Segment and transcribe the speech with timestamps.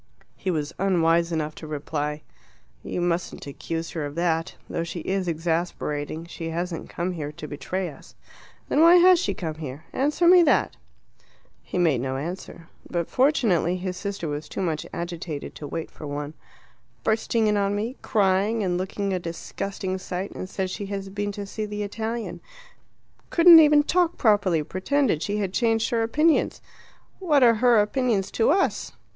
[0.35, 2.23] He was unwise enough to reply,
[2.81, 4.55] "You mustn't accuse her of that.
[4.67, 8.15] Though she is exasperating, she hasn't come here to betray us."
[8.67, 9.83] "Then why has she come here?
[9.93, 10.75] Answer me that."
[11.61, 12.67] He made no answer.
[12.89, 16.33] But fortunately his sister was too much agitated to wait for one.
[17.03, 21.31] "Bursting in on me crying and looking a disgusting sight and says she has been
[21.33, 22.41] to see the Italian.
[23.29, 26.59] Couldn't even talk properly; pretended she had changed her opinions.
[27.19, 28.93] What are her opinions to us?